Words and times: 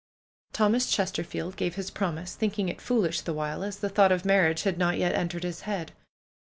Thomas 0.51 0.89
Chesterfield 0.89 1.55
gave 1.57 1.75
his 1.75 1.91
promise, 1.91 2.33
thinking 2.33 2.69
it 2.69 2.81
foolish 2.81 3.21
the 3.21 3.35
while, 3.35 3.63
as 3.63 3.77
the 3.77 3.87
thought 3.89 4.11
of 4.11 4.25
marriage 4.25 4.63
had 4.63 4.79
not 4.79 4.97
yet 4.97 5.13
entered 5.13 5.43
his 5.43 5.61
head. 5.61 5.91